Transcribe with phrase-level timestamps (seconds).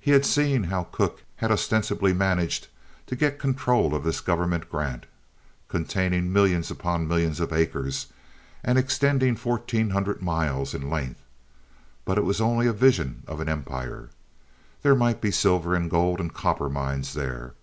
[0.00, 2.66] He had seen how Cooke had ostensibly managed
[3.06, 5.06] to get control of this government grant,
[5.68, 8.08] containing millions upon millions of acres
[8.64, 11.22] and extending fourteen hundred miles in length;
[12.04, 14.08] but it was only a vision of empire.
[14.82, 17.54] There might be silver and gold and copper mines there.